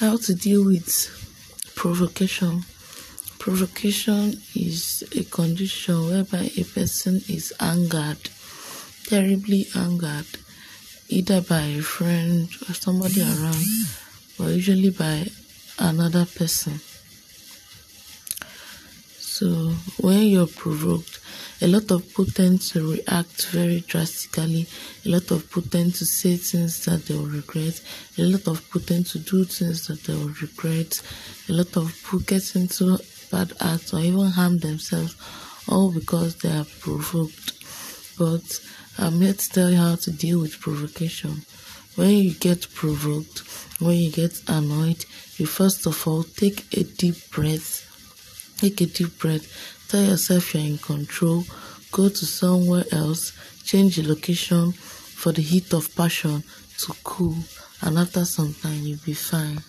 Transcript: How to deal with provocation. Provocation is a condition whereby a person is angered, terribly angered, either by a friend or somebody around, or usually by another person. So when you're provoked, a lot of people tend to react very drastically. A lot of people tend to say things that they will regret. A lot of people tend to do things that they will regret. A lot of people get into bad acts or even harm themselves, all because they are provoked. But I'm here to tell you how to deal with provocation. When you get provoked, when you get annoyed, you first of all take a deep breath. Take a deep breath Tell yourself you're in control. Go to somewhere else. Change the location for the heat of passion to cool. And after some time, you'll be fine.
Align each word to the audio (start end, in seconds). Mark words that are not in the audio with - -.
How 0.00 0.16
to 0.16 0.32
deal 0.32 0.64
with 0.64 1.10
provocation. 1.74 2.64
Provocation 3.40 4.40
is 4.54 5.02
a 5.16 5.24
condition 5.24 6.06
whereby 6.06 6.52
a 6.56 6.62
person 6.62 7.16
is 7.28 7.52
angered, 7.58 8.30
terribly 9.08 9.66
angered, 9.74 10.26
either 11.08 11.40
by 11.40 11.62
a 11.62 11.82
friend 11.82 12.48
or 12.68 12.74
somebody 12.74 13.22
around, 13.22 13.66
or 14.38 14.50
usually 14.52 14.90
by 14.90 15.26
another 15.80 16.26
person. 16.26 16.78
So 19.18 19.74
when 20.00 20.28
you're 20.28 20.46
provoked, 20.46 21.17
a 21.60 21.66
lot 21.66 21.90
of 21.90 22.06
people 22.06 22.26
tend 22.26 22.60
to 22.60 22.92
react 22.92 23.48
very 23.48 23.80
drastically. 23.80 24.68
A 25.04 25.08
lot 25.08 25.28
of 25.32 25.44
people 25.48 25.62
tend 25.62 25.92
to 25.96 26.06
say 26.06 26.36
things 26.36 26.84
that 26.84 27.06
they 27.06 27.14
will 27.14 27.26
regret. 27.26 27.82
A 28.16 28.22
lot 28.22 28.46
of 28.46 28.62
people 28.64 28.82
tend 28.82 29.06
to 29.06 29.18
do 29.18 29.44
things 29.44 29.88
that 29.88 30.04
they 30.04 30.14
will 30.14 30.32
regret. 30.40 31.02
A 31.48 31.52
lot 31.52 31.76
of 31.76 31.92
people 31.92 32.20
get 32.20 32.54
into 32.54 32.98
bad 33.32 33.54
acts 33.60 33.92
or 33.92 33.98
even 33.98 34.26
harm 34.26 34.58
themselves, 34.58 35.16
all 35.68 35.90
because 35.90 36.36
they 36.36 36.50
are 36.50 36.66
provoked. 36.78 37.54
But 38.16 38.60
I'm 38.96 39.20
here 39.20 39.32
to 39.32 39.48
tell 39.50 39.70
you 39.70 39.78
how 39.78 39.96
to 39.96 40.12
deal 40.12 40.40
with 40.40 40.60
provocation. 40.60 41.42
When 41.96 42.10
you 42.10 42.34
get 42.34 42.72
provoked, 42.72 43.40
when 43.80 43.96
you 43.96 44.12
get 44.12 44.40
annoyed, 44.48 45.04
you 45.38 45.46
first 45.46 45.86
of 45.86 46.06
all 46.06 46.22
take 46.22 46.72
a 46.76 46.84
deep 46.84 47.30
breath. 47.30 47.84
Take 48.58 48.80
a 48.80 48.86
deep 48.86 49.18
breath 49.18 49.77
Tell 49.88 50.04
yourself 50.04 50.54
you're 50.54 50.62
in 50.62 50.76
control. 50.78 51.44
Go 51.90 52.10
to 52.10 52.26
somewhere 52.26 52.84
else. 52.92 53.32
Change 53.64 53.96
the 53.96 54.06
location 54.06 54.72
for 54.72 55.32
the 55.32 55.40
heat 55.40 55.72
of 55.72 55.94
passion 55.96 56.44
to 56.78 56.92
cool. 57.04 57.36
And 57.80 57.98
after 57.98 58.24
some 58.26 58.52
time, 58.52 58.82
you'll 58.82 58.98
be 59.04 59.14
fine. 59.14 59.62